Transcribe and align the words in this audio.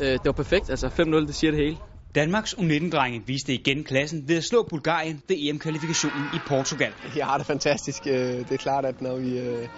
Øh, 0.00 0.12
det 0.12 0.24
var 0.24 0.32
perfekt, 0.32 0.70
altså 0.70 0.86
5-0, 0.86 1.26
det 1.26 1.34
siger 1.34 1.50
det 1.50 1.60
hele. 1.60 1.76
Danmarks 2.14 2.54
U19-drenge 2.54 3.22
viste 3.26 3.54
igen 3.54 3.84
klassen 3.84 4.28
ved 4.28 4.36
at 4.36 4.44
slå 4.44 4.66
Bulgarien 4.70 5.22
ved 5.28 5.36
EM-kvalifikationen 5.38 6.28
i 6.32 6.38
Portugal. 6.46 6.92
Jeg 7.16 7.26
har 7.26 7.38
det 7.38 7.46
fantastisk. 7.46 8.06
Øh, 8.06 8.14
det 8.14 8.52
er 8.52 8.56
klart, 8.56 8.86
at 8.86 9.00
når 9.00 9.16
vi 9.16 9.38
øh, 9.38 9.68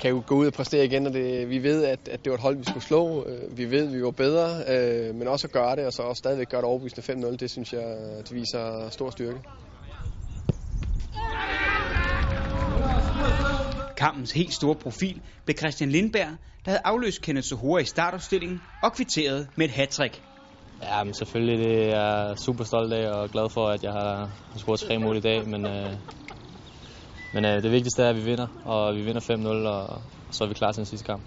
kan 0.00 0.22
gå 0.22 0.34
ud 0.34 0.46
og 0.46 0.52
præstere 0.52 0.84
igen, 0.84 1.06
og 1.06 1.12
det, 1.12 1.50
vi 1.50 1.62
ved, 1.62 1.84
at, 1.84 2.08
at 2.08 2.24
det 2.24 2.30
var 2.30 2.36
et 2.36 2.42
hold, 2.42 2.56
vi 2.56 2.64
skulle 2.64 2.84
slå. 2.84 3.26
Øh, 3.26 3.58
vi 3.58 3.70
ved, 3.70 3.86
at 3.86 3.94
vi 3.94 4.02
var 4.02 4.10
bedre, 4.10 5.12
men 5.12 5.28
også 5.28 5.46
at 5.46 5.52
gøre 5.52 5.76
det, 5.76 5.86
og 5.86 5.92
så 5.92 6.02
også 6.02 6.18
stadigvæk 6.18 6.48
gøre 6.48 6.60
det 6.60 6.68
overbevisende 6.68 7.28
5-0, 7.28 7.36
det 7.36 7.50
synes 7.50 7.72
jeg, 7.72 7.96
det 8.28 8.34
viser 8.34 8.88
stor 8.90 9.10
styrke. 9.10 9.40
Kampens 14.04 14.32
helt 14.32 14.54
store 14.54 14.74
profil 14.74 15.22
blev 15.44 15.56
Christian 15.56 15.90
Lindberg, 15.90 16.28
der 16.64 16.70
havde 16.70 16.80
afløst 16.84 17.22
Kenneth 17.22 17.44
Sohora 17.44 17.80
i 17.80 17.84
startopstillingen 17.84 18.60
og 18.82 18.92
kvitteret 18.92 19.48
med 19.56 19.64
et 19.66 19.72
hattrick. 19.72 20.22
Ja, 20.82 21.04
men 21.04 21.14
selvfølgelig 21.14 21.58
det 21.64 21.72
er 21.78 21.98
jeg 21.98 22.38
super 22.38 22.64
stolt 22.64 22.92
af 22.92 23.10
og 23.10 23.30
glad 23.30 23.50
for, 23.50 23.66
at 23.66 23.82
jeg 23.82 23.92
har 23.92 24.30
scoret 24.56 24.80
tre 24.80 24.98
mål 24.98 25.16
i 25.16 25.20
dag. 25.20 25.48
Men, 25.48 25.66
øh, 25.66 25.90
men 27.34 27.44
øh, 27.44 27.62
det 27.62 27.70
vigtigste 27.72 28.02
er, 28.02 28.08
at 28.08 28.16
vi 28.16 28.24
vinder, 28.24 28.46
og 28.64 28.96
vi 28.96 29.02
vinder 29.02 29.20
5-0, 29.20 29.68
og 29.68 30.02
så 30.30 30.44
er 30.44 30.48
vi 30.48 30.54
klar 30.54 30.72
til 30.72 30.80
den 30.80 30.86
sidste 30.86 31.06
kamp. 31.06 31.22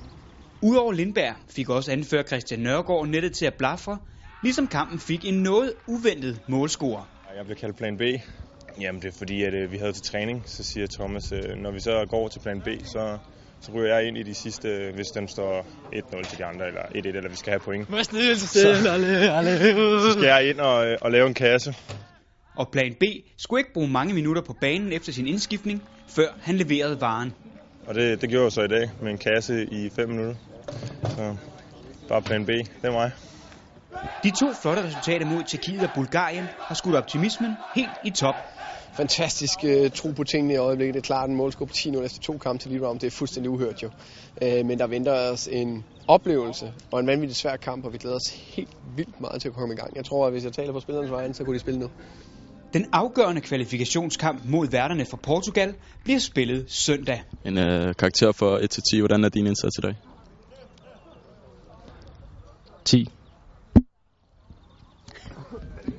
Udover 0.61 0.91
Lindberg 0.91 1.35
fik 1.55 1.69
også 1.69 1.91
anfører 1.91 2.23
Christian 2.23 2.59
Nørgaard 2.59 3.07
nettet 3.07 3.33
til 3.33 3.45
at 3.45 3.53
blafre, 3.53 3.97
ligesom 4.43 4.67
kampen 4.67 4.99
fik 4.99 5.25
en 5.25 5.43
noget 5.43 5.73
uventet 5.87 6.39
målscorer. 6.47 7.03
Jeg 7.37 7.45
blev 7.45 7.57
kaldt 7.57 7.77
plan 7.77 7.97
B. 7.97 8.01
Jamen 8.81 9.01
det 9.01 9.07
er 9.07 9.17
fordi, 9.17 9.43
at 9.43 9.53
øh, 9.53 9.71
vi 9.71 9.77
havde 9.77 9.93
til 9.93 10.03
træning, 10.03 10.43
så 10.45 10.63
siger 10.63 10.87
Thomas, 10.87 11.31
øh, 11.31 11.55
når 11.55 11.71
vi 11.71 11.79
så 11.79 12.05
går 12.09 12.27
til 12.27 12.39
plan 12.39 12.61
B, 12.61 12.67
så, 12.83 13.17
så 13.61 13.71
ryger 13.71 13.95
jeg 13.95 14.07
ind 14.07 14.17
i 14.17 14.23
de 14.23 14.33
sidste, 14.33 14.91
hvis 14.95 15.07
den 15.07 15.27
står 15.27 15.65
1-0 15.93 16.29
til 16.29 16.37
de 16.37 16.45
andre, 16.45 16.67
eller 16.67 16.81
1-1, 16.81 17.07
eller 17.07 17.29
vi 17.29 17.35
skal 17.35 17.51
have 17.51 17.59
point. 17.59 17.87
Så, 19.99 20.07
så 20.07 20.13
skal 20.13 20.25
jeg 20.27 20.49
ind 20.49 20.59
og, 20.59 20.87
øh, 20.87 20.97
og 21.01 21.11
lave 21.11 21.27
en 21.27 21.33
kasse. 21.33 21.75
Og 22.55 22.69
plan 22.71 22.93
B 22.93 23.03
skulle 23.37 23.59
ikke 23.59 23.73
bruge 23.73 23.87
mange 23.87 24.13
minutter 24.13 24.41
på 24.41 24.53
banen 24.53 24.93
efter 24.93 25.11
sin 25.13 25.27
indskiftning, 25.27 25.83
før 26.07 26.27
han 26.41 26.55
leverede 26.55 27.01
varen. 27.01 27.33
Og 27.87 27.95
det, 27.95 28.21
det 28.21 28.29
gjorde 28.29 28.43
jeg 28.43 28.51
så 28.51 28.61
i 28.61 28.67
dag 28.67 28.91
med 29.01 29.11
en 29.11 29.17
kasse 29.17 29.65
i 29.71 29.89
5 29.89 30.09
minutter. 30.09 30.35
Så 31.03 31.35
bare 32.09 32.21
plan 32.21 32.45
B, 32.45 32.49
det 32.49 32.67
er 32.83 32.91
mig. 32.91 33.11
De 34.23 34.31
to 34.31 34.53
flotte 34.53 34.83
resultater 34.83 35.25
mod 35.25 35.43
Tjekkiet 35.43 35.83
og 35.83 35.91
Bulgarien 35.91 36.49
har 36.67 36.75
skudt 36.75 36.95
optimismen 36.95 37.57
helt 37.75 37.97
i 38.03 38.09
top 38.09 38.35
fantastisk 38.97 39.59
uh, 39.63 39.91
tro 39.91 40.11
på 40.11 40.23
tingene 40.23 40.53
i 40.53 40.57
øjeblikket. 40.57 40.93
Det 40.93 40.99
er 40.99 41.05
klart, 41.05 41.29
en 41.29 41.35
målscore 41.35 41.67
på 41.67 41.73
10-0 41.73 42.03
efter 42.03 42.19
to 42.19 42.37
kampe 42.37 42.63
til 42.63 42.71
Liverpool, 42.71 42.95
det 42.95 43.03
er 43.03 43.11
fuldstændig 43.11 43.49
uhørt 43.49 43.83
jo. 43.83 43.89
Uh, 44.41 44.65
men 44.65 44.79
der 44.79 44.87
venter 44.87 45.31
os 45.31 45.47
en 45.51 45.85
oplevelse 46.07 46.73
og 46.91 46.99
en 46.99 47.07
vanvittig 47.07 47.35
svær 47.35 47.55
kamp, 47.55 47.85
og 47.85 47.93
vi 47.93 47.97
glæder 47.97 48.15
os 48.15 48.29
helt 48.55 48.77
vildt 48.95 49.21
meget 49.21 49.41
til 49.41 49.47
at 49.47 49.53
komme 49.53 49.73
i 49.73 49.77
gang. 49.77 49.95
Jeg 49.95 50.05
tror, 50.05 50.25
at 50.25 50.31
hvis 50.31 50.43
jeg 50.43 50.53
taler 50.53 50.73
på 50.73 50.79
spillernes 50.79 51.11
vejen, 51.11 51.33
så 51.33 51.43
kunne 51.43 51.53
de 51.53 51.59
spille 51.59 51.79
nu. 51.79 51.89
Den 52.73 52.85
afgørende 52.91 53.41
kvalifikationskamp 53.41 54.41
mod 54.45 54.67
værterne 54.67 55.05
for 55.05 55.17
Portugal 55.17 55.73
bliver 56.03 56.19
spillet 56.19 56.65
søndag. 56.71 57.23
En 57.45 57.57
uh, 57.57 57.63
karakter 57.99 58.31
for 58.31 58.57
1-10. 58.95 58.99
Hvordan 59.01 59.23
er 59.23 59.29
din 59.29 59.47
indsats 59.47 59.77
i 59.77 59.81
dag? 59.81 59.95
10. 62.85 63.07
Thank 65.75 65.89
you. 65.89 65.97